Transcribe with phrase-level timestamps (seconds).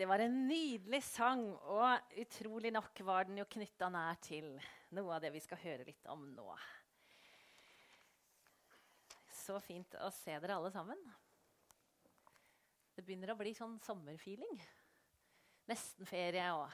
[0.00, 4.46] det var en nydelig sang, og utrolig nok var den jo knytta nær til
[4.96, 6.46] noe av det vi skal høre litt om nå.
[9.42, 11.04] Så fint å se dere alle sammen.
[12.96, 14.56] Det begynner å bli sånn sommerfeeling.
[15.68, 16.48] Nesten ferie.
[16.56, 16.72] og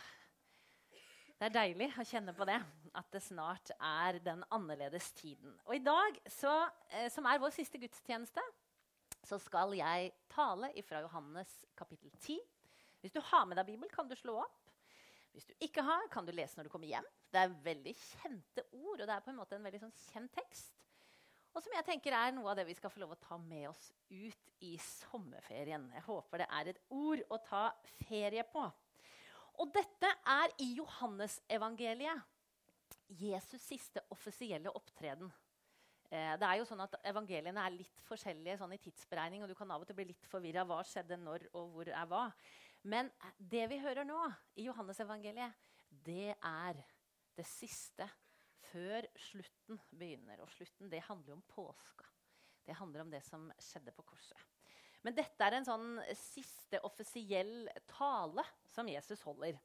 [1.34, 2.62] Det er deilig å kjenne på det,
[2.94, 5.58] at det snart er den annerledes tiden.
[5.66, 6.60] Og i dag, så,
[6.94, 8.50] eh, som er vår siste gudstjeneste,
[9.26, 12.38] så skal jeg tale fra Johannes kapittel 10.
[13.06, 14.72] Hvis du har med deg Bibel, kan du slå opp.
[15.30, 17.06] Hvis du ikke har, kan du lese når du kommer hjem.
[17.30, 20.32] Det er veldig kjente ord, og det er på en måte en veldig sånn kjent
[20.34, 20.74] tekst.
[21.54, 23.68] Og som jeg tenker er noe av det vi skal få lov å ta med
[23.70, 25.86] oss ut i sommerferien.
[25.94, 27.62] Jeg håper det er et ord å ta
[28.02, 28.66] ferie på.
[29.62, 32.26] Og dette er i Johannesevangeliet
[33.06, 35.30] Jesus' siste offisielle opptreden.
[36.10, 39.56] Eh, det er jo sånn at Evangeliene er litt forskjellige sånn i tidsberegning, og du
[39.58, 42.26] kan av og til bli litt forvirra hva skjedde når og hvor er hva.
[42.82, 44.18] Men det vi hører nå
[44.58, 45.54] i Johannesevangeliet,
[45.88, 46.82] det er
[47.36, 48.06] det siste
[48.70, 50.42] før slutten begynner.
[50.42, 52.06] Og slutten det handler om påska.
[52.66, 54.38] Det handler om det som skjedde på korset.
[55.06, 59.58] Men dette er en sånn siste offisiell tale som Jesus holder.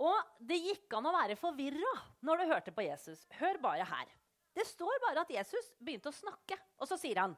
[0.00, 1.92] Og det gikk an å være forvirra
[2.24, 3.26] når du hørte på Jesus.
[3.38, 4.14] Hør bare her.
[4.54, 7.34] Det står bare at Jesus begynte å snakke, og så sier han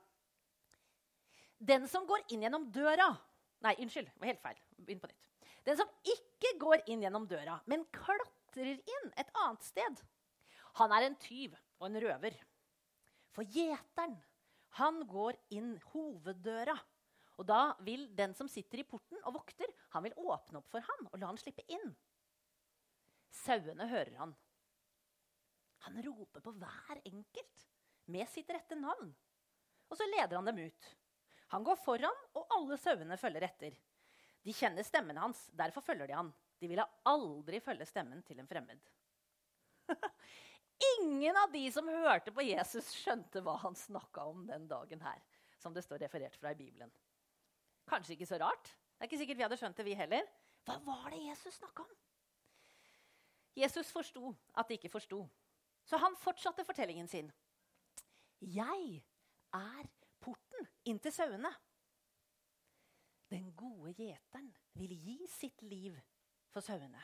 [1.57, 3.09] Den som går inn gjennom døra
[3.65, 4.11] Nei, unnskyld.
[4.12, 4.59] det var helt feil.
[4.79, 5.29] Begynn på nytt.
[5.67, 10.03] Den som ikke går inn gjennom døra, men klatrer inn et annet sted,
[10.77, 12.37] han er en tyv og en røver.
[13.35, 14.17] For gjeteren,
[14.77, 16.77] han går inn hoveddøra.
[17.37, 20.85] Og da vil den som sitter i porten og vokter, han vil åpne opp for
[20.85, 21.93] han og la han slippe inn.
[23.45, 24.33] Sauene hører han.
[25.87, 27.67] Han roper på hver enkelt
[28.13, 29.13] med sitt rette navn.
[29.91, 30.89] Og så leder han dem ut.
[31.55, 33.77] Han går foran, og alle sauene følger etter.
[34.47, 36.33] De kjenner stemmen hans, derfor følger de han.
[36.58, 38.80] De ville aldri følge stemmen til en fremmed.
[41.00, 45.23] Ingen av de som hørte på Jesus, skjønte hva han snakka om den dagen her.
[45.58, 46.90] Som det står referert fra i Bibelen.
[47.89, 48.73] Kanskje ikke så rart.
[48.96, 50.29] Det er ikke sikkert vi hadde skjønt det, vi heller.
[50.67, 51.96] Hva var det Jesus snakka om?
[53.56, 55.23] Jesus forsto at de ikke forsto.
[55.86, 57.30] Så han fortsatte fortellingen sin.
[58.40, 59.01] Jeg
[59.55, 59.86] er
[60.91, 61.51] inn til sauene.
[63.30, 65.97] Den gode gjeteren vil gi sitt liv
[66.52, 67.02] for sauene.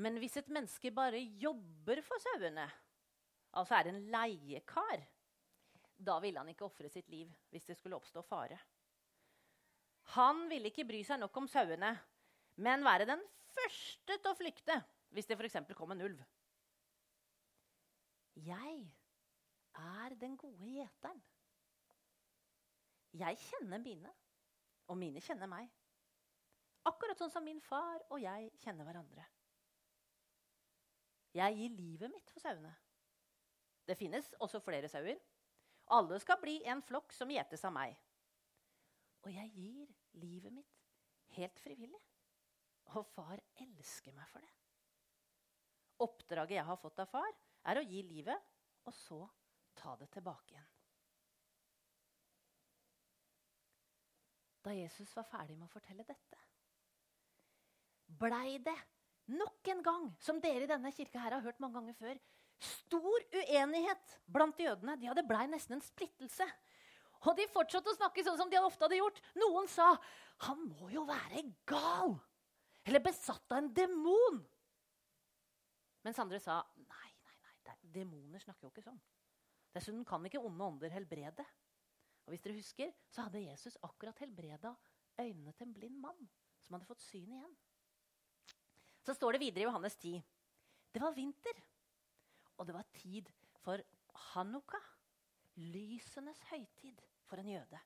[0.00, 2.64] Men hvis et menneske bare jobber for sauene,
[3.52, 5.02] altså er en leiekar,
[6.02, 8.56] da ville han ikke ofre sitt liv hvis det skulle oppstå fare.
[10.16, 11.92] Han ville ikke bry seg nok om sauene,
[12.64, 13.20] men være den
[13.52, 14.80] første til å flykte
[15.12, 15.60] hvis det f.eks.
[15.76, 16.24] kom en ulv.
[18.40, 18.78] Jeg
[19.76, 21.20] er den gode gjeteren.
[23.12, 24.10] Jeg kjenner mine,
[24.88, 25.68] og mine kjenner meg.
[26.88, 29.26] Akkurat sånn som min far og jeg kjenner hverandre.
[31.36, 32.72] Jeg gir livet mitt for sauene.
[33.88, 35.20] Det finnes også flere sauer.
[35.92, 37.94] Alle skal bli en flokk som gjetes av meg.
[39.22, 40.82] Og jeg gir livet mitt
[41.36, 42.02] helt frivillig.
[42.92, 44.52] Og far elsker meg for det.
[46.02, 47.32] Oppdraget jeg har fått av far,
[47.70, 48.48] er å gi livet,
[48.88, 49.20] og så
[49.78, 50.70] ta det tilbake igjen.
[54.62, 56.38] Da Jesus var ferdig med å fortelle dette,
[58.22, 58.76] blei det
[59.32, 62.20] nok en gang, som dere i denne kirka her har hørt mange ganger før,
[62.62, 64.94] stor uenighet blant jødene.
[65.00, 66.46] De hadde blei nesten en splittelse.
[67.22, 69.18] Og de fortsatte å snakke sånn som de ofte hadde gjort.
[69.38, 69.96] Noen sa
[70.46, 72.20] 'Han må jo være gal!'
[72.84, 74.46] Eller besatt av en demon.
[76.04, 77.12] Mens andre sa 'Nei,
[77.92, 79.00] Demoner snakker jo ikke sånn.
[79.72, 81.44] Dessuten kan ikke onde ånder helbrede.
[82.24, 84.74] Og hvis dere husker, så hadde Jesus akkurat helbreda
[85.20, 86.28] øynene til en blind mann
[86.62, 87.54] som hadde fått syn igjen.
[89.02, 90.20] Så står det videre i Johannes 10.
[90.92, 91.56] Det var vinter,
[92.56, 93.30] og det var tid
[93.64, 93.82] for
[94.32, 94.78] hanukka,
[95.58, 97.80] lysenes høytid for en jøde.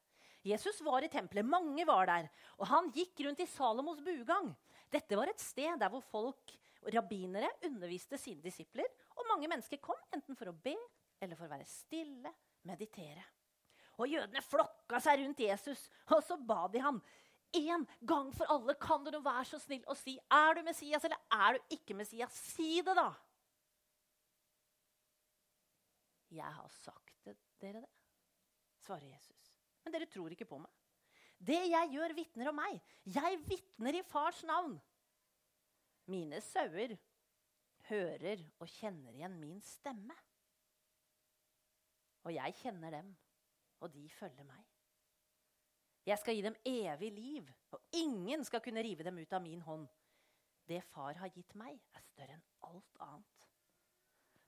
[0.47, 2.29] Jesus var i tempelet, mange var der,
[2.61, 4.53] og han gikk rundt i Salomos bugang.
[4.93, 6.53] Dette var et sted der hvor folk
[6.95, 8.87] rabbinere underviste sine disipler
[9.17, 10.77] og mange mennesker kom enten for å be
[11.19, 12.31] eller for å være stille,
[12.69, 13.25] meditere.
[13.97, 17.01] Og jødene flokka seg rundt Jesus, og så ba de ham
[17.57, 21.05] en gang for alle kan du nå være så snill å si er du Messias
[21.07, 22.35] eller er du ikke Messias.
[22.53, 23.09] Si det, da!
[26.37, 27.93] Jeg har sagt det, dere det,
[28.85, 29.53] svarer Jesus.
[29.85, 30.73] Men dere tror ikke på meg.
[31.39, 32.81] Det jeg gjør, vitner om meg.
[33.05, 34.75] Jeg vitner i fars navn.
[36.11, 36.97] Mine sauer
[37.89, 40.17] hører og kjenner igjen min stemme.
[42.27, 43.13] Og jeg kjenner dem,
[43.81, 44.65] og de følger meg.
[46.07, 49.63] Jeg skal gi dem evig liv, og ingen skal kunne rive dem ut av min
[49.67, 49.87] hånd.
[50.67, 53.49] Det far har gitt meg, er større enn alt annet.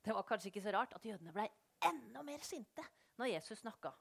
[0.03, 1.47] Det var kanskje ikke så rart at jødene ble
[1.89, 2.83] enda mer sinte
[3.19, 3.91] når Jesus snakka.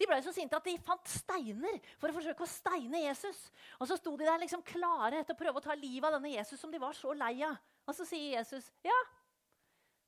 [0.00, 3.40] De ble så sinte at de fant steiner for å forsøke å steine Jesus.
[3.76, 6.32] Og så sto de der liksom klare til å prøve å ta livet av denne
[6.32, 7.58] Jesus som de var så lei av.
[7.84, 8.96] Og så sier Jesus, 'Ja,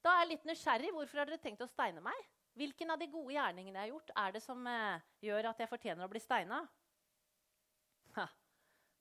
[0.04, 0.92] da er jeg litt nysgjerrig.
[0.92, 2.28] Hvorfor har dere tenkt å steine meg?'
[2.58, 5.70] Hvilken av de gode gjerningene jeg har gjort, er det som eh, gjør at jeg
[5.70, 6.60] fortjener å bli steina?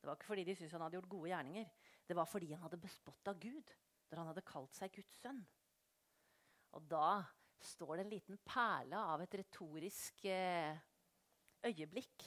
[0.02, 1.68] Det var ikke fordi de syntes han hadde gjort gode gjerninger.
[2.10, 3.74] Det var fordi han hadde bespotta Gud
[4.10, 5.44] da han hadde kalt seg Guds sønn.
[6.76, 7.22] Og da
[7.62, 10.74] står det en liten perle av et retorisk eh,
[11.70, 12.26] øyeblikk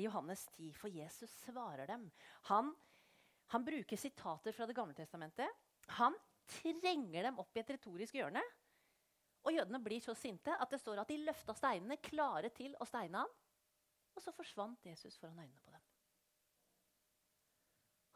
[0.00, 2.08] i Johannes 10, for Jesus svarer dem.
[2.48, 2.72] Han,
[3.52, 5.50] han bruker sitater fra Det gamle testamentet.
[6.00, 6.16] Han
[6.48, 8.42] trenger dem opp i et retorisk hjørne.
[9.44, 12.86] Og jødene blir så sinte at det står at de løfta steinene, klare til å
[12.88, 13.34] steine ham.
[14.14, 15.82] Og så forsvant Jesus foran øynene på dem.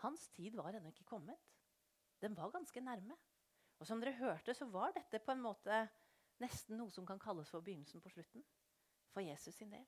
[0.04, 1.38] Hans tid var ennå ikke kommet.
[2.22, 3.16] Den var ganske nærme.
[3.78, 5.82] Og som dere hørte, så var dette på en måte
[6.42, 8.44] nesten noe som kan kalles for begynnelsen på slutten.
[9.12, 9.86] For Jesus sin del.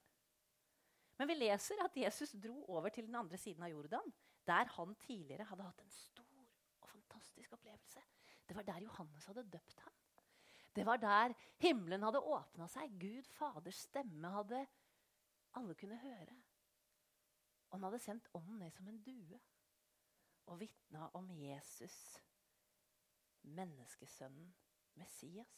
[1.21, 4.13] Men vi leser at Jesus dro over til den andre siden av Jordan,
[4.49, 6.47] der han tidligere hadde hatt en stor
[6.81, 8.03] og fantastisk opplevelse.
[8.49, 9.99] Det var der Johannes hadde døpt ham.
[10.77, 12.93] Det var der himmelen hadde åpna seg.
[13.01, 14.63] Gud Faders stemme hadde
[15.59, 16.37] alle kunne høre.
[17.71, 19.41] Og han hadde sendt ånden ned som en due
[20.51, 21.97] og vitna om Jesus,
[23.43, 24.49] menneskesønnen,
[24.99, 25.53] Messias.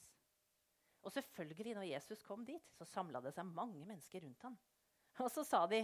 [1.02, 4.58] Og selvfølgelig, når Jesus kom dit, så samla det seg mange mennesker rundt ham.
[5.18, 5.80] Og så sa de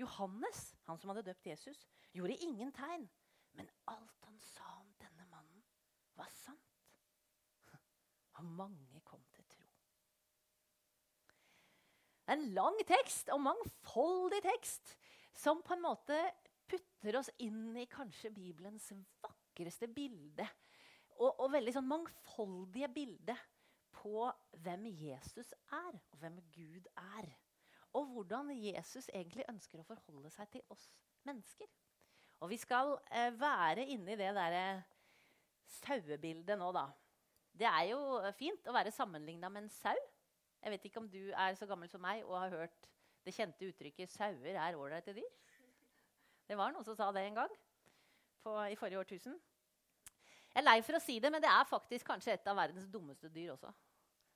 [0.00, 3.06] Johannes, han som hadde døpt Jesus, gjorde ingen tegn.
[3.52, 5.64] Men alt han sa om denne mannen,
[6.16, 6.61] var sant.
[8.42, 9.66] Og mange kom til tro.
[12.32, 14.96] En lang tekst og mangfoldig tekst
[15.36, 16.18] som på en måte
[16.68, 18.90] putter oss inn i kanskje Bibelens
[19.22, 20.46] vakreste bilde.
[21.20, 23.36] Og, og veldig sånn mangfoldige bilde
[23.94, 24.26] på
[24.64, 27.28] hvem Jesus er, og hvem Gud er.
[27.92, 30.88] Og hvordan Jesus egentlig ønsker å forholde seg til oss
[31.28, 31.68] mennesker.
[32.42, 34.64] Og vi skal eh, være inne i det derre
[35.82, 36.88] sauebildet nå, da.
[37.52, 38.00] Det er jo
[38.36, 39.96] fint å være sammenligna med en sau.
[40.62, 42.88] Jeg vet ikke om du er så gammel som meg og har hørt
[43.22, 45.38] det kjente uttrykket 'sauer er ålreite dyr'.
[46.48, 47.52] Det var noen som sa det en gang
[48.42, 49.38] på, i forrige årtusen.
[50.52, 52.88] Jeg er lei for å si det, men det er faktisk kanskje et av verdens
[52.90, 53.70] dummeste dyr også.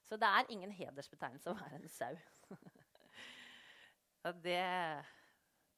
[0.06, 2.16] Så det er ingen hedersbetegnelse å være en sau.
[4.46, 4.62] det,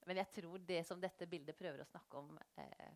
[0.06, 2.93] men jeg tror det som dette bildet prøver å snakke om, eh,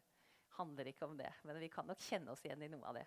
[0.59, 1.33] handler ikke om det.
[1.43, 3.07] Men vi kan nok kjenne oss igjen i noe av det.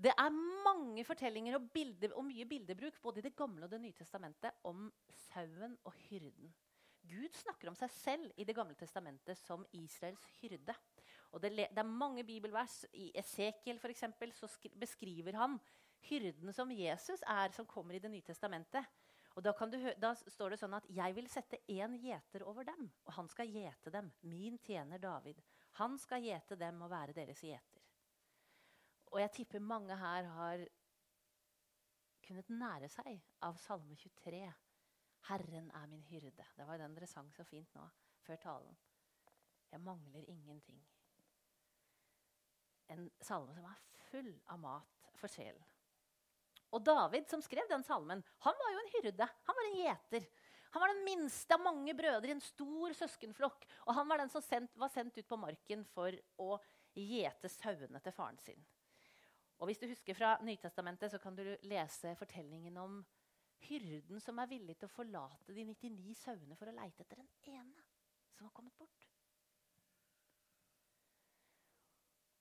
[0.00, 0.32] Det er
[0.64, 4.62] mange fortellinger og, bilder, og mye bildebruk både i Det gamle og Det nye testamentet
[4.64, 4.86] om
[5.28, 6.54] sauen og hyrden.
[7.10, 10.74] Gud snakker om seg selv i Det gamle testamentet som Israels hyrde.
[11.32, 12.84] Og det, det er mange bibelvers.
[12.92, 14.48] I Esekiel for eksempel, så
[14.80, 15.58] beskriver han
[16.08, 18.88] hyrden som Jesus er, som kommer i Det nye testamentet.
[19.36, 19.52] Og da,
[20.00, 23.46] da, står det sånn at 'jeg vil sette én gjeter over dem', og han skal
[23.46, 24.10] gjete dem.
[24.22, 25.40] Min tjener David.
[25.72, 27.79] Han skal gjete dem og være deres gjeter.
[29.10, 30.66] Og jeg tipper mange her har
[32.26, 34.44] kunnet nære seg av Salme 23.
[35.28, 36.46] 'Herren er min hyrde'.
[36.56, 37.88] Det var den dere sang så fint nå
[38.26, 38.76] før talen.
[39.70, 40.80] Jeg mangler ingenting.
[42.90, 45.66] En salme som er full av mat for sjelen.
[46.70, 49.26] Og David, som skrev den salmen, han var jo en hyrde.
[49.46, 50.26] Han var en gjeter.
[50.70, 53.66] Han var den minste av mange brødre i en stor søskenflokk.
[53.86, 56.58] Og han var den som sendt, var sendt ut på marken for å
[56.94, 58.62] gjete sauene til faren sin.
[59.60, 63.00] Og Hvis du husker fra Nytestamentet, så kan du lese fortellingen om
[63.68, 67.28] hyrden som er villig til å forlate de 99 sauene for å leite etter den
[67.52, 67.84] ene
[68.32, 69.04] som har kommet bort.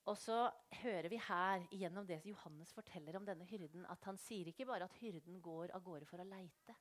[0.10, 0.38] Og så
[0.80, 4.88] hører vi her gjennom det Johannes forteller om denne hyrden, at han sier ikke bare
[4.88, 6.78] at hyrden går av gårde for å leite,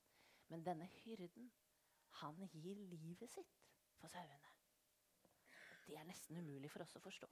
[0.48, 1.50] men denne hyrden,
[2.22, 3.58] han gir livet sitt
[3.98, 4.54] for sauene.
[5.88, 7.28] Det er nesten umulig for oss å forstå.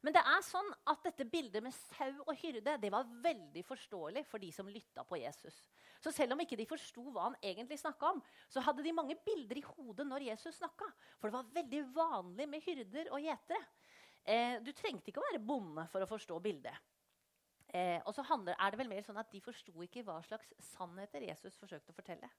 [0.00, 4.22] Men det er sånn at dette bildet med sau og hyrde det var veldig forståelig
[4.28, 5.58] for de som lytta på Jesus.
[6.00, 9.18] Så selv om ikke de forsto hva han egentlig snakka om, så hadde de mange
[9.26, 10.88] bilder i hodet når Jesus snakka.
[11.20, 13.60] For det var veldig vanlig med hyrder og gjetere.
[14.24, 16.88] Eh, du trengte ikke å være bonde for å forstå bildet.
[17.70, 20.48] Eh, og så handler, er det vel mer sånn at De forsto ikke hva slags
[20.72, 22.30] sannheter Jesus forsøkte å fortelle.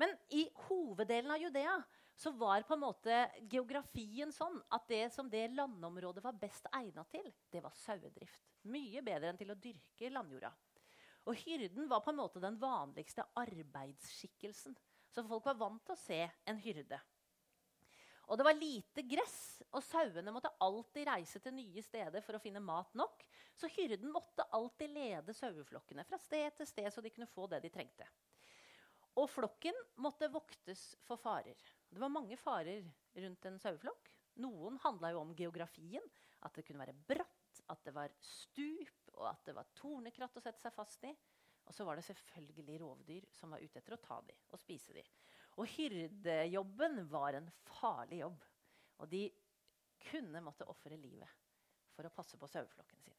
[0.00, 1.74] Men i hoveddelen av Judea
[2.16, 3.18] så var på en måte
[3.50, 8.44] geografien sånn at det som det landområdet var best egna til, det var sauedrift.
[8.68, 10.52] Mye bedre enn til å dyrke landjorda.
[11.26, 14.76] Og hyrden var på en måte den vanligste arbeidsskikkelsen.
[15.12, 16.98] Så folk var vant til å se en hyrde.
[18.30, 22.42] Og det var lite gress, og sauene måtte alltid reise til nye steder for å
[22.42, 23.24] finne mat nok.
[23.58, 27.60] Så hyrden måtte alltid lede saueflokkene fra sted til sted, så de kunne få det
[27.64, 28.06] de trengte.
[29.20, 31.58] Og flokken måtte voktes for farer.
[31.92, 32.86] Det var mange farer
[33.20, 34.08] rundt en saueflokk.
[34.40, 36.04] Noen handla jo om geografien.
[36.42, 40.42] At det kunne være bratt, at det var stup, og at det var tornekratt å
[40.42, 41.12] sette seg fast i.
[41.68, 44.96] Og så var det selvfølgelig rovdyr som var ute etter å ta dem og spise
[44.96, 45.06] dem.
[45.60, 48.48] Og hyrdejobben var en farlig jobb.
[49.04, 49.26] Og de
[50.08, 51.28] kunne måtte ofre livet
[51.92, 53.18] for å passe på saueflokken sin.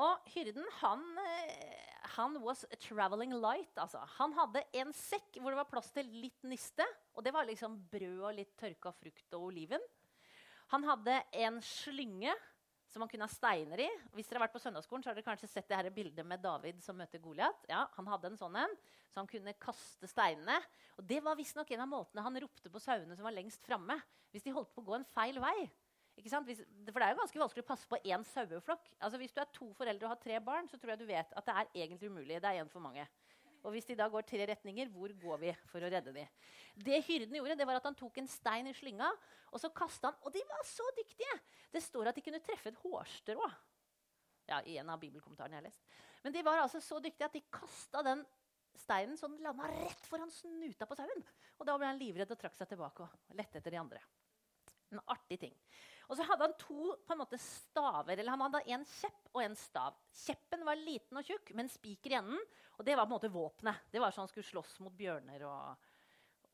[0.00, 3.72] Og hyrden, han, eh, han was traveling light.
[3.78, 4.02] Altså.
[4.18, 6.86] Han hadde en sekk hvor det var plass til litt niste.
[7.16, 9.82] Og det var liksom brød og litt tørka frukt og oliven.
[10.72, 12.32] Han hadde en slynge
[12.92, 13.88] som han kunne ha steiner i.
[14.12, 16.42] Hvis dere har vært på søndagsskolen, så har dere kanskje sett det her bildet med
[16.44, 17.64] David som møter Goliat.
[17.70, 18.74] Ja, han hadde en sånn en,
[19.08, 20.58] så han kunne kaste steinene.
[21.00, 23.96] Og Det var visstnok en av måtene han ropte på sauene som var lengst framme.
[24.32, 25.56] Hvis de holdt på å gå en feil vei.
[26.16, 26.60] Hvis,
[26.92, 28.90] for det er jo ganske vanskelig å passe på én saueflokk.
[29.00, 31.32] Altså, hvis du er to foreldre og har tre barn, så tror jeg du vet
[31.32, 32.40] at det er egentlig umulig.
[32.42, 33.06] Det er én for mange.
[33.62, 36.30] Og hvis de da går tre retninger, hvor går vi for å redde dem?
[36.74, 39.08] Det hyrden gjorde, det var at han tok en stein i slynga
[39.52, 40.18] og så kasta han.
[40.26, 41.36] Og de var så dyktige!
[41.72, 43.50] Det står at de kunne treffe et hårstrå.
[44.50, 45.84] Ja, i en av bibelkommentarene jeg har lest.
[46.24, 48.24] Men de var altså så dyktige at de kasta den
[48.82, 51.22] steinen så den landa rett foran snuta på sauen.
[51.60, 54.02] Og da ble han livredd og trakk seg tilbake og lette etter de andre.
[54.92, 55.54] En artig ting.
[56.10, 58.18] Og så hadde han to på en måte staver.
[58.18, 59.96] eller Han hadde en kjepp og en stav.
[60.24, 62.42] Kjeppen var liten og tjukk, med en spiker i enden.
[62.76, 63.86] Og det var på en måte våpenet.
[63.92, 65.86] Det var sånn han skulle slåss mot bjørner og,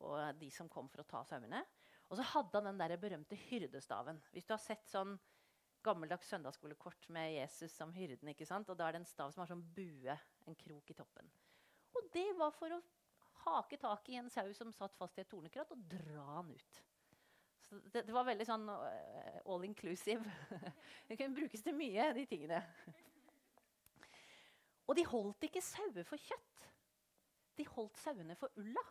[0.07, 1.65] og de som kom for å ta sauene.
[2.09, 4.21] Og så hadde han den der berømte hyrdestaven.
[4.33, 5.17] Hvis du har sett sånn
[5.85, 8.69] gammeldags søndagsskolekort med Jesus som hyrden, ikke sant?
[8.69, 10.17] og da er det en stav som har sånn bue,
[10.47, 11.29] en krok i toppen.
[11.97, 12.81] Og det var for å
[13.45, 16.81] hake tak i en sau som satt fast i et tornekratt, og dra han ut.
[17.69, 20.25] Så det, det var veldig sånn uh, all inclusive.
[21.09, 22.63] det kunne brukes til mye, de tingene.
[24.89, 26.65] Og de holdt ikke sauer for kjøtt.
[27.59, 28.85] De holdt sauene for ulla.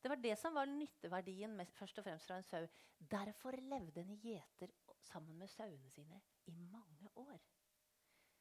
[0.00, 2.68] Det var det som var nytteverdien mest, først og fremst fra en sau.
[2.96, 4.72] Derfor levde en gjeter
[5.04, 7.36] sammen med sauene sine i mange år.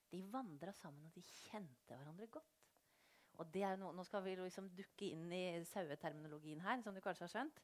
[0.10, 2.56] De vandra sammen, og de kjente hverandre godt.
[3.40, 7.34] Og no, Nå skal vi liksom dukke inn i saueterminologien her, som du kanskje har
[7.36, 7.62] skjønt.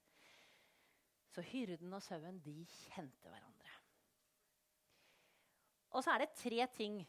[1.35, 3.71] Så hyrden og sauen, de kjente hverandre.
[5.95, 7.01] Og så er det tre ting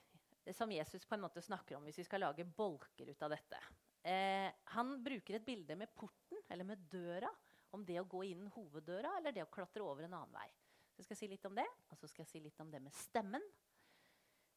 [0.54, 3.60] som Jesus på en måte snakker om hvis vi skal lage bolker ut av dette.
[4.06, 7.30] Eh, han bruker et bilde med porten, eller med døra,
[7.74, 10.46] om det å gå inn hoveddøra eller det å klatre over en annen vei.
[10.94, 12.80] Så skal jeg si litt om det, og så skal jeg si litt om det
[12.82, 13.42] med stemmen.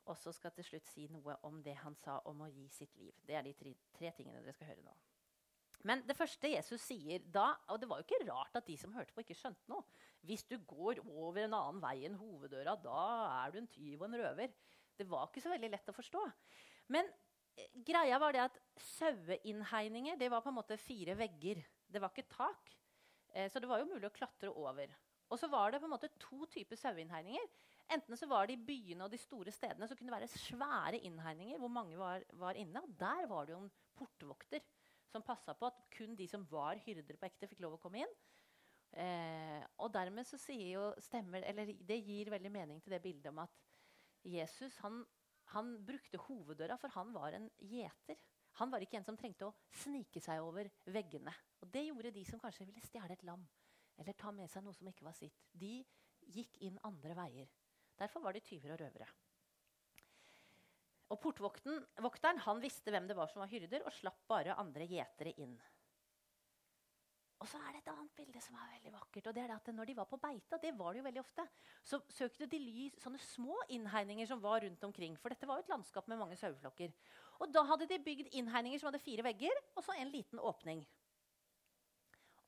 [0.09, 2.65] Og så skal jeg til slutt si noe om det han sa om å gi
[2.73, 3.17] sitt liv.
[3.25, 4.93] Det er de tre, tre tingene dere skal høre nå.
[5.87, 8.91] Men det første Jesus sier da Og det var jo ikke rart at de som
[8.91, 9.85] hørte på, ikke skjønte noe.
[10.27, 13.03] Hvis du går over en annen vei enn hoveddøra, da
[13.45, 14.51] er du en tyv og en røver.
[14.99, 16.25] Det var ikke så veldig lett å forstå.
[16.91, 17.07] Men
[17.87, 18.59] greia var det at
[18.97, 21.61] saueinnhegninger det var på en måte fire vegger.
[21.87, 22.73] Det var ikke tak.
[23.31, 24.91] Eh, så det var jo mulig å klatre over.
[25.29, 27.47] Og så var det på en måte to typer saueinnhegninger.
[27.93, 31.01] Enten så var det i byene og de store stedene så kunne det være svære
[31.07, 32.83] innhegninger hvor mange var, inne.
[32.83, 34.65] Og der var det jo en portvokter
[35.11, 38.03] som passa på at kun de som var hyrder på ekte, fikk lov å komme
[38.03, 38.17] inn.
[38.89, 43.29] Eh, og dermed så sier jo stemmer, eller Det gir veldig mening til det bildet
[43.29, 43.53] om at
[44.25, 45.03] Jesus han
[45.53, 48.19] han brukte hoveddøra, for han var en gjeter.
[48.59, 51.33] Han var ikke en som trengte å snike seg over veggene.
[51.63, 53.47] Og Det gjorde de som kanskje ville stjele et lam
[53.99, 55.41] eller ta med seg noe som ikke var sitt.
[55.51, 55.81] De
[56.31, 57.49] gikk inn andre veier.
[57.99, 59.09] Derfor var de tyver og røvere.
[61.09, 65.33] Og Portvokteren han visste hvem det var som var hyrder, og slapp bare andre gjetere
[65.41, 65.57] inn.
[67.39, 69.27] Og så er det et annet bilde som er veldig vakkert.
[69.29, 71.45] og det er at Når de var på beita, det var det jo veldig ofte,
[71.83, 75.15] så søkte de ly sånne små innhegninger som var rundt omkring.
[75.17, 76.91] For dette var jo et landskap med mange saueflokker.
[77.39, 80.83] Og da hadde de bygd innhegninger som hadde fire vegger og så en liten åpning.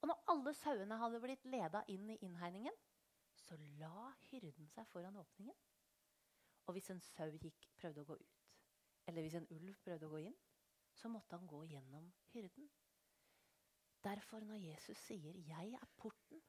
[0.02, 2.76] Og når alle sauene hadde blitt leda inn i innhegningen,
[3.38, 5.56] så la hyrden seg foran åpningen.
[6.68, 8.41] Og hvis en sau gikk, prøvde å gå ut,
[9.08, 10.38] eller hvis en ulv prøvde å gå inn,
[10.94, 12.70] så måtte han gå gjennom hyrden.
[14.04, 16.42] Derfor, når Jesus sier 'jeg er porten',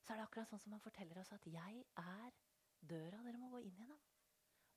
[0.00, 2.30] så er det akkurat sånn som han forteller oss at 'jeg er
[2.80, 4.02] døra dere må gå inn gjennom'.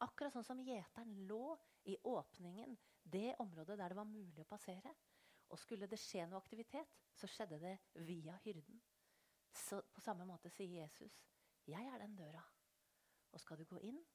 [0.01, 4.95] Akkurat sånn som gjeteren lå i åpningen, det området der det var mulig å passere.
[5.49, 8.81] Og skulle det skje noe aktivitet, så skjedde det via hyrden.
[9.51, 11.19] Så på samme måte sier Jesus,
[11.67, 12.49] 'Jeg er den døra'.
[13.31, 14.05] Og skal du gå inn,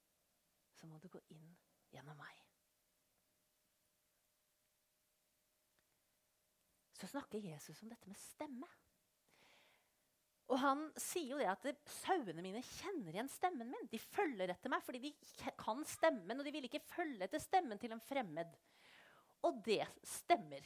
[0.73, 1.57] så må du gå inn
[1.95, 2.45] gjennom meg.
[7.05, 8.69] så snakker Jesus om dette med stemme.
[10.53, 13.89] Og han sier jo det at sauene mine kjenner igjen stemmen min.
[13.93, 15.13] De følger etter meg fordi de
[15.61, 18.57] kan stemmen, og de vil ikke følge etter stemmen til en fremmed.
[19.45, 20.65] Og det stemmer.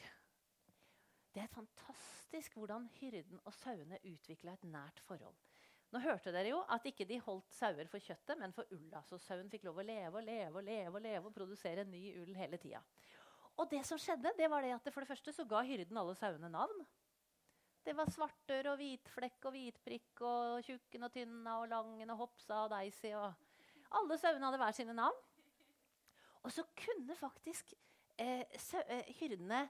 [1.34, 5.38] Det er fantastisk hvordan hyrden og sauene utvikla et nært forhold.
[5.88, 9.00] Nå hørte dere jo at ikke de holdt sauer for kjøttet, men for ulla.
[9.08, 12.02] Så sauen fikk lov å leve og leve og leve og leve og produsere ny
[12.20, 12.82] ull hele tida.
[13.58, 16.14] Og det som skjedde, det var det at for det første så ga hyrden alle
[16.18, 16.84] sauene navn.
[17.84, 22.66] Det var svartør og hvitflekk og hvitprikk og tjukken og tynna og langen og hopsa
[22.66, 23.14] og deisi.
[23.16, 23.32] og
[23.96, 25.24] Alle sauene hadde hver sine navn.
[26.44, 27.72] Og så kunne faktisk
[28.20, 29.64] eh, eh, hyrdene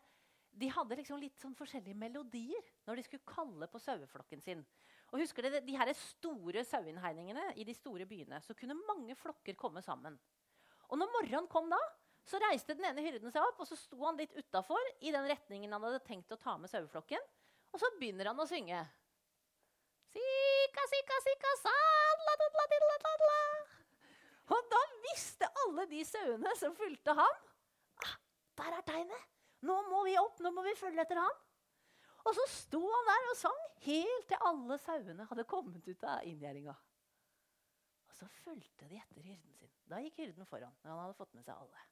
[0.59, 4.65] de hadde liksom litt sånn forskjellige melodier når de skulle kalle på saueflokken sin.
[5.09, 9.57] Og husker dere, de her store saueinnhegningene i de store byene, så kunne mange flokker
[9.57, 10.19] komme sammen.
[10.89, 11.79] Og når morgenen kom da,
[12.29, 15.25] så reiste den ene hyrden seg opp og så sto han litt utafor i den
[15.31, 17.23] retningen han hadde tenkt å ta med saueflokken.
[17.73, 18.83] Og så begynner han å synge.
[20.13, 23.41] Sika, sika, sika, sadla, dadla, didla, dadla.
[24.57, 27.43] Og da visste alle de sauene som fulgte ham,
[28.05, 28.15] ah,
[28.61, 29.29] der er tegnet.
[29.69, 31.45] Nå må vi opp, nå må vi følge etter ham.
[32.27, 36.27] Og så sto han der og sang helt til alle sauene hadde kommet ut av
[36.29, 36.75] inngjerdinga.
[38.09, 39.73] Og så fulgte de etter hyrden sin.
[39.89, 40.75] Da gikk hyrden foran.
[40.83, 41.85] når han hadde fått med seg alle.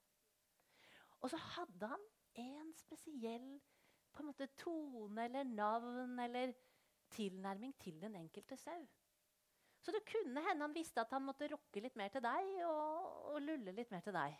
[1.22, 2.04] Og så hadde han
[2.42, 3.48] en spesiell
[4.12, 6.54] på en måte, tone eller navn eller
[7.12, 8.86] tilnærming til den enkelte sau.
[9.80, 13.10] Så det kunne hende han visste at han måtte rokke litt mer til deg og,
[13.32, 14.34] og lulle litt mer til deg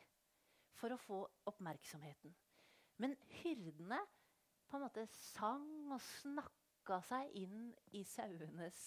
[0.76, 1.20] for å få
[1.52, 2.32] oppmerksomheten.
[3.00, 4.00] Men hyrdene
[4.68, 7.68] på en måte sang og snakka seg inn
[7.98, 8.80] i sauenes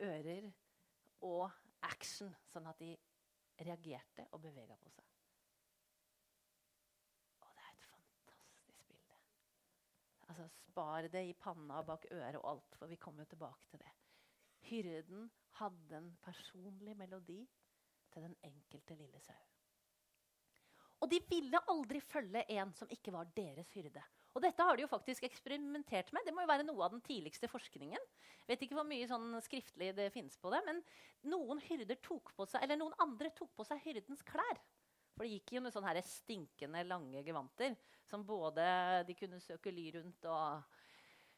[0.00, 0.50] ører
[1.26, 1.46] og
[1.86, 2.94] action, sånn at de
[3.60, 5.08] reagerte og bevega på seg.
[7.44, 9.18] Og det er et fantastisk bilde.
[10.28, 13.92] Altså, spar det i panna bak øret og alt, for vi kommer tilbake til det.
[14.70, 15.28] Hyrden
[15.60, 17.40] hadde en personlig melodi
[18.12, 19.40] til den enkelte lille sau.
[21.00, 24.02] Og de ville aldri følge en som ikke var deres hyrde.
[24.30, 26.22] Og dette har de jo faktisk eksperimentert med.
[26.26, 28.04] Det må jo være noe av den tidligste forskningen.
[28.46, 30.82] Vet ikke hvor mye sånn skriftlig det finnes på det, Men
[31.32, 31.62] noen
[31.98, 34.62] tok seg, noen andre tok på seg hyrdens klær.
[35.16, 37.74] For det gikk jo med sånne stinkende, lange gevanter
[38.08, 40.78] som både de kunne søke ly rundt og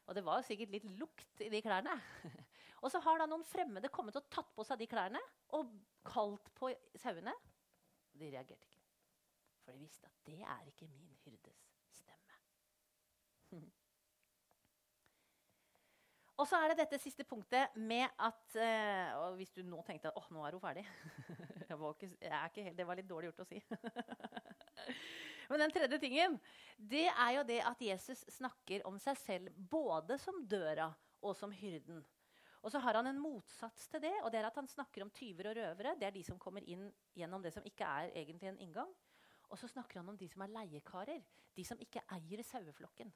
[0.06, 1.92] Og det var jo sikkert litt lukt i de klærne.
[2.82, 5.20] og så har da noen fremmede kommet og tatt på seg de klærne
[5.54, 5.70] og
[6.04, 7.32] kalt på sauene.
[8.12, 8.82] De reagerte ikke.
[9.62, 11.71] For de visste at det er ikke min hyrdes.
[16.40, 20.08] Og så er det dette siste punktet med at uh, og Hvis du nå tenkte
[20.10, 20.86] at oh, nå er hun ferdig
[21.82, 23.60] var ikke, ikke, Det var litt dårlig gjort å si.
[25.50, 26.40] Men den tredje tingen
[26.78, 30.88] det er jo det at Jesus snakker om seg selv både som døra
[31.22, 32.00] og som hyrden.
[32.62, 35.10] Og så har han en motsats til det, og det er at han snakker om
[35.14, 35.94] tyver og røvere.
[35.98, 36.88] Det er de som kommer inn
[37.18, 38.90] gjennom det som ikke er egentlig en inngang.
[39.50, 41.22] Og så snakker han om de som er leiekarer.
[41.54, 43.10] De som ikke eier saueflokken.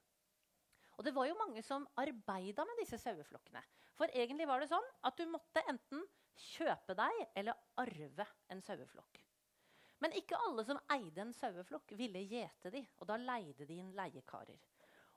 [0.97, 3.63] Og det var jo mange som arbeida med disse saueflokkene.
[3.97, 6.05] For egentlig var det sånn at du måtte enten
[6.37, 9.21] kjøpe deg eller arve en saueflokk.
[10.05, 13.95] Men ikke alle som eide en saueflokk, ville gjete de, og da leide de inn
[13.97, 14.59] leiekarer.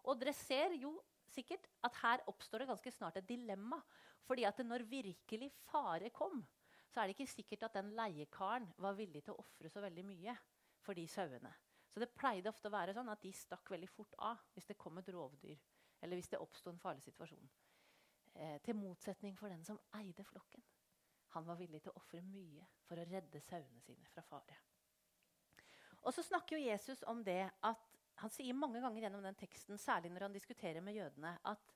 [0.07, 0.93] Og dere ser jo
[1.29, 3.81] sikkert at her oppstår det ganske snart et dilemma.
[4.29, 6.43] fordi at når virkelig fare kom,
[6.89, 10.03] så er det ikke sikkert at den leiekaren var villig til å ofre så veldig
[10.05, 10.35] mye
[10.85, 11.49] for de sauene.
[11.89, 14.77] Så det pleide ofte å være sånn at de stakk veldig fort av hvis det
[14.77, 15.57] kom et rovdyr.
[16.01, 17.49] Eller hvis det oppsto en farlig situasjon.
[18.35, 20.63] Eh, til motsetning for den som eide flokken.
[21.35, 24.57] Han var villig til å ofre mye for å redde sauene sine fra fare.
[26.05, 27.87] Og så snakker jo Jesus om det at
[28.19, 31.75] Han sier mange ganger gjennom den teksten, særlig når han diskuterer med jødene, at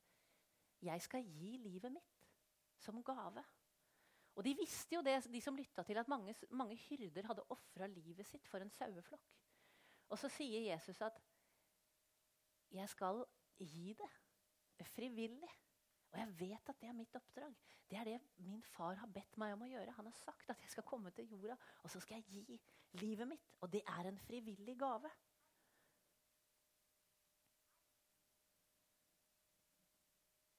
[0.82, 2.26] 'jeg skal gi livet mitt
[2.78, 3.46] som gave'.
[4.36, 7.88] Og De visste jo det, de som lytta til at mange, mange hyrder hadde ofra
[7.88, 9.32] livet sitt for en saueflokk.
[10.10, 11.22] Og så sier Jesus at
[12.72, 13.26] 'jeg skal
[13.60, 15.60] gi det frivillig'.
[16.12, 17.56] Og jeg vet at det er mitt oppdrag.
[17.90, 19.92] Det er det min far har bedt meg om å gjøre.
[19.92, 22.62] Han har sagt at jeg skal komme til jorda, og så skal jeg gi
[23.02, 23.48] livet mitt.
[23.62, 25.12] Og det er en frivillig gave.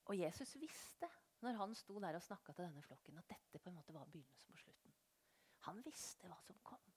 [0.05, 1.09] Og Jesus visste
[1.45, 4.05] når han sto der og snakka til denne flokken, at dette på en måte var
[4.11, 4.95] begynnelsen på slutten.
[5.69, 6.94] Han visste hva som kom.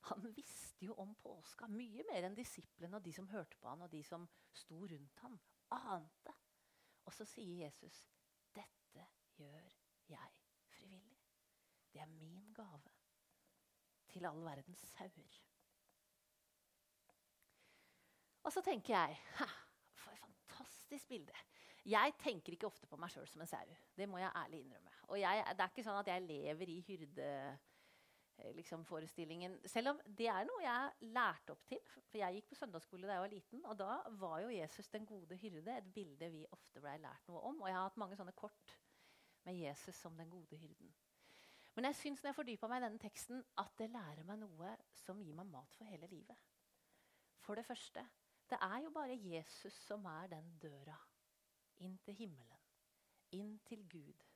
[0.00, 3.82] Han visste jo om påska mye mer enn disiplene og de som hørte på han
[3.82, 5.38] og de som sto rundt ham,
[5.74, 6.34] ante.
[7.04, 8.06] Og så sier Jesus,
[8.54, 9.06] 'Dette
[9.36, 9.74] gjør
[10.08, 11.24] jeg frivillig.'
[11.92, 12.90] Det er min gave
[14.08, 15.40] til all verdens sauer.
[18.42, 19.16] Og så tenker jeg
[19.92, 21.32] For fantastisk bilde.
[21.84, 23.76] Jeg tenker ikke ofte på meg sjøl som en sau.
[23.96, 24.92] Det må jeg ærlig innrømme.
[25.08, 27.67] Og jeg, det er ikke sånn at jeg lever i hyrdeforestillingen.
[28.54, 29.56] Liksom, forestillingen.
[29.66, 31.80] Selv om det er noe jeg lærte opp til.
[32.06, 35.08] For jeg gikk på søndagsskole da jeg var liten, og da var jo Jesus den
[35.08, 37.58] gode hyrde et bilde vi ofte blei lært noe om.
[37.62, 38.76] Og jeg har hatt mange sånne kort
[39.48, 40.94] med Jesus som den gode hyrden.
[41.74, 44.72] Men jeg syns når jeg fordypa meg i denne teksten, at det lærer meg noe
[45.02, 46.46] som gir meg mat for hele livet.
[47.42, 48.06] For det første
[48.48, 50.96] det er jo bare Jesus som er den døra
[51.84, 52.62] inn til himmelen,
[53.36, 54.27] inn til Gud.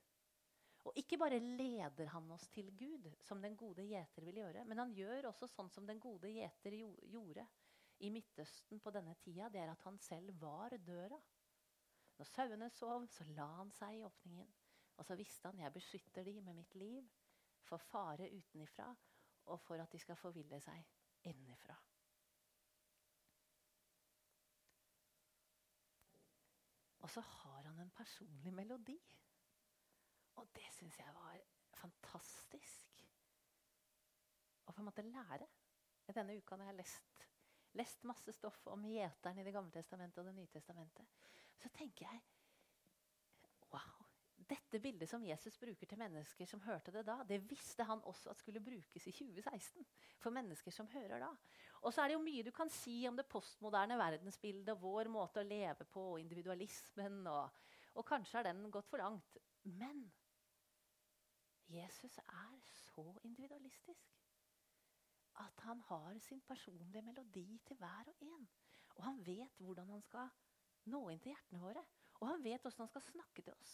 [0.83, 4.83] Og ikke bare leder han oss til Gud, som den gode gjeter vil gjøre, men
[4.83, 7.47] han gjør også sånn som den gode gjeter gjorde
[8.03, 9.47] i Midtøsten på denne tida.
[9.53, 11.21] Det er at han selv var døra.
[12.18, 14.51] Når sauene sov, så la han seg i åpningen.
[14.99, 17.07] Og så visste han jeg beskytter de med mitt liv
[17.62, 18.90] for fare utenifra
[19.51, 21.79] og for at de skal forville seg innenfra.
[27.03, 28.99] Og så har han en personlig melodi.
[30.40, 31.40] Og det syns jeg var
[31.77, 33.03] fantastisk
[34.66, 35.49] å på en måte lære.
[36.12, 37.21] Denne uka når jeg har lest,
[37.79, 42.09] lest masse stoff om gjeteren i Det gamle testamentet og Det nye testamentet, så tenker
[42.09, 42.23] jeg
[43.73, 44.03] Wow!
[44.53, 48.33] Dette bildet som Jesus bruker til mennesker som hørte det da, det visste han også
[48.33, 49.87] at skulle brukes i 2016
[50.21, 51.31] for mennesker som hører da.
[51.83, 55.11] Og så er det jo mye du kan si om det postmoderne verdensbildet og vår
[55.14, 59.38] måte å leve på, og individualismen, og, og kanskje har den gått for langt.
[59.79, 60.05] Men
[61.68, 64.18] Jesus er så individualistisk
[65.40, 68.48] at han har sin personlige melodi til hver og en.
[68.96, 70.29] Og han vet hvordan han skal
[70.85, 71.85] nå inn til hjertene våre.
[72.20, 73.72] Og han vet hvordan han skal snakke til oss.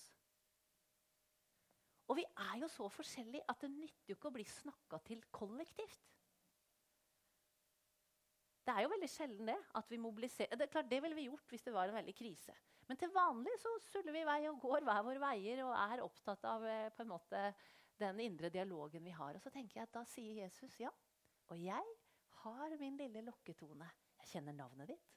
[2.08, 5.24] Og vi er jo så forskjellige at det nytter jo ikke å bli snakka til
[5.34, 6.06] kollektivt.
[8.64, 10.56] Det er jo veldig sjelden det at vi mobiliserer.
[10.56, 12.54] Det, klart, det ville vi gjort hvis det var en veldig krise.
[12.88, 16.46] Men til vanlig så suller vi vei og går hver våre veier og er opptatt
[16.48, 17.42] av eh, på en måte
[18.00, 19.36] den indre dialogen vi har.
[19.36, 20.92] Og så tenker jeg at da sier Jesus ja.
[21.52, 21.94] Og jeg
[22.44, 23.88] har min lille lokketone.
[24.22, 25.14] Jeg kjenner navnet ditt.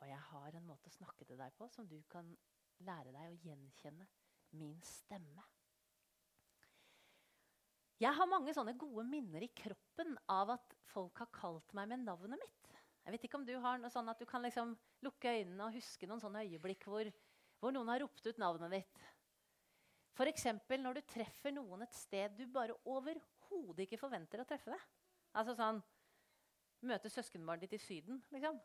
[0.00, 2.28] Og jeg har en måte å snakke til deg på som du kan
[2.84, 4.06] lære deg å gjenkjenne
[4.60, 5.44] min stemme.
[8.00, 12.06] Jeg har mange sånne gode minner i kroppen av at folk har kalt meg med
[12.06, 12.79] navnet mitt.
[13.04, 15.76] Jeg vet ikke om du har noe sånn at du kan liksom lukke øynene og
[15.76, 17.08] huske noen sånne øyeblikk hvor,
[17.60, 19.00] hvor noen har ropt ut navnet ditt.
[20.14, 20.46] F.eks.
[20.68, 24.84] når du treffer noen et sted du bare overhodet ikke forventer å treffe deg.
[25.38, 25.80] Altså sånn
[26.80, 28.56] Møte søskenbarnet ditt i Syden, liksom.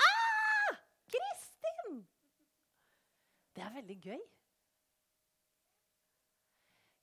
[0.00, 0.78] Ah!
[1.12, 1.98] Kristin!
[3.52, 4.22] Det er veldig gøy.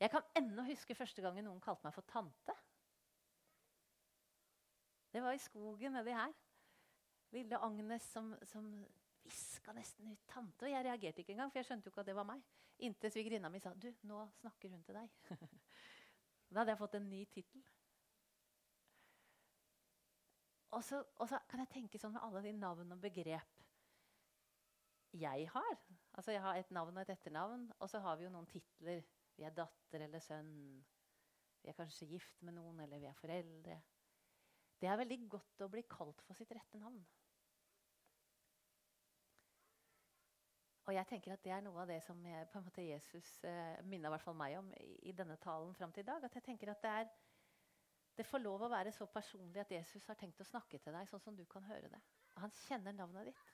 [0.02, 2.56] Jeg kan ennå huske første gangen noen kalte meg for tante.
[5.13, 6.34] Det var i skogen nedi her.
[7.32, 8.67] Lille Agnes som, som
[9.24, 10.65] hviska nesten ut 'tante'.
[10.65, 12.41] Og jeg reagerte ikke engang, for jeg skjønte jo ikke at det var meg.
[12.80, 15.10] Inntil svigerinna mi sa 'du, nå snakker hun til deg'.
[16.52, 17.63] da hadde jeg fått en ny tittel.
[20.72, 20.84] Og
[21.15, 23.58] og så, kan jeg tenke sånn med alle de navn og begrep
[25.13, 25.80] jeg har.
[26.13, 29.04] Altså Jeg har et navn og et etternavn, og så har vi jo noen titler
[29.36, 30.84] vi er datter eller sønn.
[31.62, 33.82] Vi er kanskje gift med noen, eller vi er foreldre.
[34.82, 37.02] Det er veldig godt å bli kalt for sitt rette navn.
[40.86, 43.44] Og jeg tenker at Det er noe av det som jeg, på en måte Jesus
[43.46, 46.24] eh, minner meg om i, i denne talen fram til i dag.
[46.26, 47.12] At jeg tenker at det, er,
[48.17, 51.10] det får lov å være så personlig at Jesus har tenkt å snakke til deg
[51.10, 52.02] sånn som du kan høre det.
[52.36, 53.46] Og Han kjenner navnet ditt.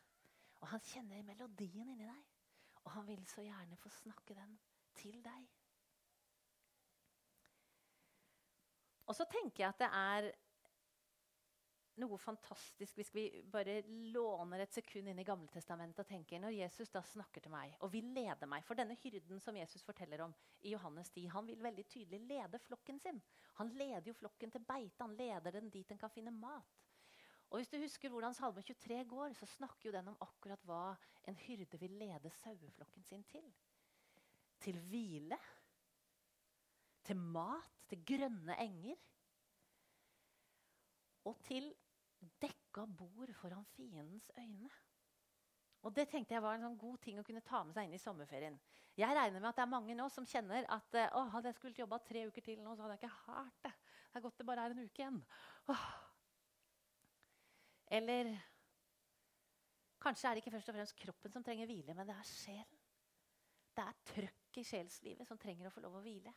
[0.62, 2.26] Og han kjenner melodien inni deg.
[2.84, 4.58] Og han vil så gjerne få snakke den
[4.98, 5.48] til deg.
[9.08, 10.30] Og så tenker jeg at det er
[12.02, 13.80] noe fantastisk hvis vi bare
[14.14, 17.92] låner et sekund inn i Gamletestamentet og tenker når Jesus da snakker til meg og
[17.94, 21.64] vil lede meg For denne hyrden som Jesus forteller om i Johannes 10, han vil
[21.64, 23.22] veldig tydelig lede flokken sin.
[23.62, 25.04] Han leder jo flokken til beite.
[25.04, 26.84] Han leder den dit den kan finne mat.
[27.50, 30.82] Og hvis du husker hvordan Salme 23 går, så snakker jo den om akkurat hva
[31.28, 33.48] en hyrde vil lede saueflokken sin til.
[34.60, 35.38] Til hvile.
[37.08, 39.00] Til mat til grønne enger.
[41.28, 41.72] Og til
[42.42, 44.70] dekka bord foran fiendens øyne.
[45.86, 47.96] Og Det tenkte jeg var en sånn god ting å kunne ta med seg inn
[47.96, 48.58] i sommerferien.
[48.98, 51.58] Jeg regner med at det er mange nå som kjenner at eh, å, hadde jeg
[51.60, 53.74] skulle jobba tre uker til nå, så hadde jeg ikke hørt det.
[54.10, 55.22] Det er godt det bare er en uke igjen.
[55.72, 55.86] Åh.
[58.00, 58.34] Eller
[60.02, 62.84] kanskje er det ikke først og fremst kroppen som trenger hvile, men det er sjelen.
[63.78, 66.34] Det er trøkk i sjelslivet som trenger å få lov å hvile.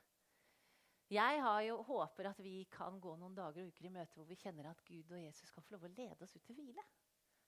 [1.10, 4.38] Jeg jo håper at vi kan gå noen dager og uker i møte hvor vi
[4.38, 6.84] kjenner at Gud og Jesus kan få lov å lede oss ut til hvile.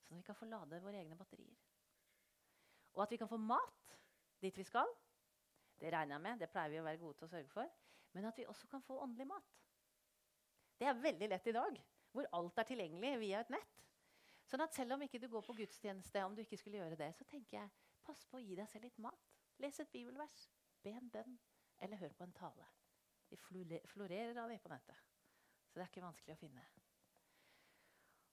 [0.03, 1.61] sånn at vi kan få lade våre egne batterier.
[2.97, 3.95] Og at vi kan få mat
[4.43, 4.91] dit vi skal.
[5.79, 7.71] Det regner jeg med, det pleier vi å være gode til å sørge for.
[8.13, 9.55] Men at vi også kan få åndelig mat.
[10.79, 11.79] Det er veldig lett i dag,
[12.11, 13.81] hvor alt er tilgjengelig via et nett.
[14.51, 17.13] Sånn at selv om ikke du går på gudstjeneste, om du ikke skulle gjøre det,
[17.15, 17.73] så tenker jeg,
[18.03, 19.33] pass på å gi deg selv litt mat.
[19.63, 20.49] Les et bibelvers,
[20.83, 21.39] be en bønn,
[21.79, 22.67] eller hør på en tale.
[23.33, 25.09] De florerer av det på nettet.
[25.69, 26.65] Så det er ikke vanskelig å finne.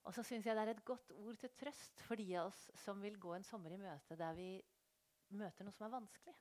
[0.07, 2.59] Og så syns jeg det er et godt ord til trøst for de av oss
[2.83, 4.51] som vil gå en sommer i møte der vi
[5.37, 6.35] møter noe som er vanskelig.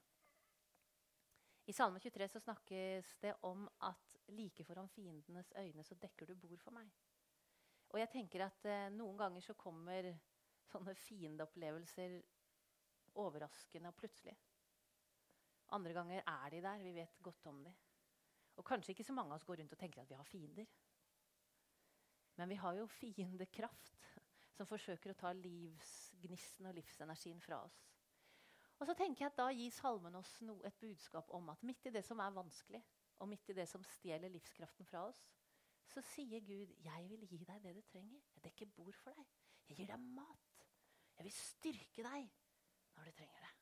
[1.69, 6.39] I Salme 23 så snakkes det om at like foran fiendenes øyne så dekker du
[6.41, 6.89] bord for meg.
[7.93, 10.09] Og jeg tenker at eh, noen ganger så kommer
[10.69, 12.17] sånne fiendeopplevelser
[13.21, 14.37] overraskende og plutselig.
[15.77, 16.83] Andre ganger er de der.
[16.85, 17.77] Vi vet godt om dem.
[18.59, 20.67] Og kanskje ikke så mange av oss går rundt og tenker at vi har fiender.
[22.39, 24.09] Men vi har jo fiendekraft
[24.55, 27.79] som forsøker å ta livsgnisten og livsenergien fra oss.
[28.79, 31.87] Og så tenker jeg at Da gir salmen oss no, et budskap om at midt
[31.87, 32.83] i det som er vanskelig,
[33.19, 35.19] og midt i det som stjeler livskraften fra oss,
[35.89, 38.21] så sier Gud, 'Jeg vil gi deg det du trenger.
[38.35, 39.27] Jeg dekker bord for deg.
[39.69, 40.67] Jeg gir deg mat.
[41.17, 42.31] Jeg vil styrke deg
[42.97, 43.55] når du trenger det.'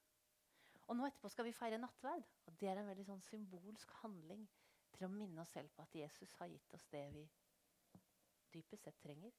[0.88, 2.24] Og nå etterpå skal vi feire nattverd.
[2.46, 4.48] Og det er en veldig sånn symbolsk handling
[4.96, 7.24] til å minne oss selv på at Jesus har gitt oss det vi
[8.54, 9.35] dypest sett trenger.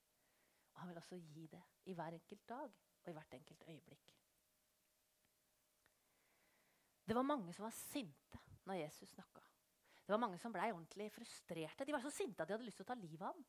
[0.74, 2.72] Og han vil også gi det i hver enkelt dag
[3.04, 4.16] og i hvert enkelt øyeblikk.
[7.08, 9.44] Det var mange som var sinte når Jesus snakka.
[10.04, 11.86] Det var mange som ble ordentlig frustrerte.
[11.88, 13.48] De var så sinte at de hadde lyst til å ta livet av ham.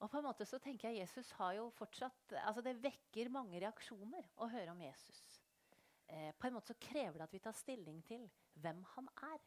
[0.00, 3.60] Og på en måte så tenker jeg Jesus har jo fortsatt, altså Det vekker mange
[3.60, 5.20] reaksjoner å høre om Jesus.
[6.06, 8.24] Eh, på en måte så krever det at vi tar stilling til
[8.60, 9.46] hvem han er.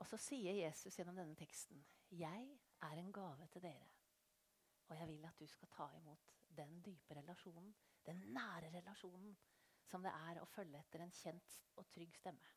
[0.00, 3.90] Og så sier Jesus gjennom denne teksten, 'Jeg er en gave til dere.'
[4.88, 7.74] Og jeg vil at du skal ta imot den dype relasjonen,
[8.06, 9.36] den nære relasjonen,
[9.86, 12.56] som det er å følge etter en kjent og trygg stemme.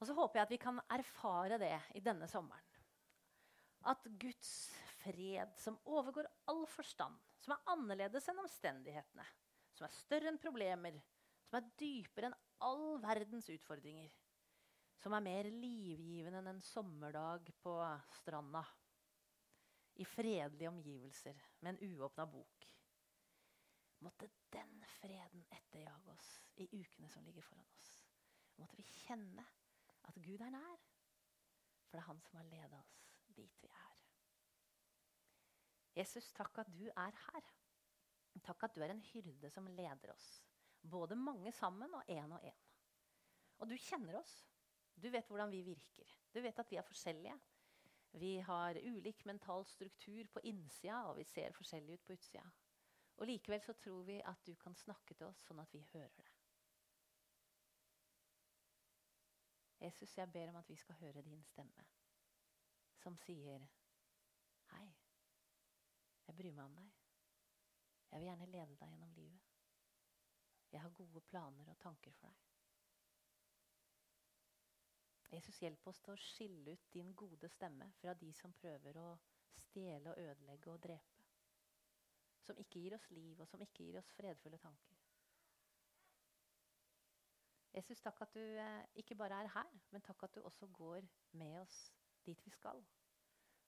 [0.00, 2.64] Og så håper jeg at vi kan erfare det i denne sommeren.
[3.86, 9.26] At Guds fred, som overgår all forstand, som er annerledes enn omstendighetene,
[9.74, 10.98] som er større enn problemer,
[11.52, 14.12] som er dypere enn all verdens utfordringer,
[14.96, 17.74] som er mer livgivende enn en sommerdag på
[18.16, 18.62] stranda,
[20.00, 22.64] i fredelige omgivelser med en uåpna bok.
[24.00, 27.90] Måtte den freden etterjage oss i ukene som ligger foran oss.
[28.56, 29.44] Måtte vi kjenne
[30.08, 30.86] at Gud er nær,
[31.84, 32.94] for det er Han som har leda oss
[33.36, 34.00] dit vi er.
[36.00, 37.52] Jesus, takk at du er her.
[38.40, 40.30] Takk at du er en hyrde som leder oss.
[40.82, 42.62] Både mange sammen og én og én.
[43.58, 44.32] Og du kjenner oss.
[44.94, 46.16] Du vet hvordan vi virker.
[46.34, 47.38] Du vet at vi er forskjellige.
[48.12, 52.44] Vi har ulik mental struktur på innsida, og vi ser forskjellig ut på utsida.
[53.16, 56.12] Og likevel så tror vi at du kan snakke til oss sånn at vi hører
[56.18, 56.26] det.
[59.82, 61.86] Jesus, jeg ber om at vi skal høre din stemme,
[63.02, 63.64] som sier
[64.72, 64.86] Hei,
[66.26, 66.92] jeg bryr meg om deg.
[68.12, 69.51] Jeg vil gjerne lede deg gjennom livet.
[70.72, 72.48] Jeg har gode planer og tanker for deg.
[75.32, 79.06] Jesus, hjelp oss til å skille ut din gode stemme fra de som prøver å
[79.68, 81.24] stjele og ødelegge og drepe.
[82.44, 84.98] Som ikke gir oss liv, og som ikke gir oss fredfulle tanker.
[87.72, 91.08] Jesus, takk at du eh, ikke bare er her, men takk at du også går
[91.40, 91.78] med oss
[92.26, 92.84] dit vi skal.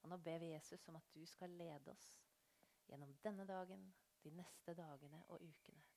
[0.03, 2.11] Og nå ber vi Jesus om at du skal lede oss
[2.91, 3.89] gjennom denne dagen,
[4.25, 5.94] de neste dagene og ukene.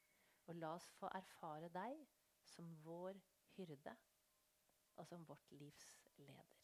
[0.47, 2.03] Og la oss få erfare deg
[2.47, 3.19] som vår
[3.57, 3.95] hyrde
[4.97, 6.56] og som vårt livs leder.